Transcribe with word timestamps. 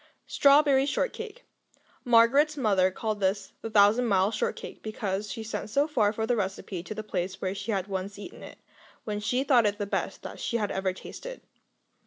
Strawberry 0.25 0.87
Shortcake 0.87 1.45
Margaret's 2.03 2.57
mother 2.57 2.89
called 2.89 3.19
this 3.19 3.53
the 3.61 3.69
Thousand 3.69 4.07
Mile 4.07 4.31
Shortcake, 4.31 4.81
because 4.81 5.31
she 5.31 5.43
sent 5.43 5.69
so 5.69 5.87
far 5.87 6.11
for 6.11 6.25
the 6.25 6.35
recipe 6.35 6.81
to 6.81 6.95
the 6.95 7.03
place 7.03 7.39
where 7.39 7.53
she 7.53 7.71
had 7.71 7.85
once 7.85 8.17
eaten 8.17 8.41
it, 8.41 8.57
when 9.03 9.19
she 9.19 9.43
thought 9.43 9.67
it 9.67 9.77
the 9.77 9.85
best 9.85 10.25
she 10.37 10.57
had 10.57 10.71
ever 10.71 10.91
tasted. 10.91 11.41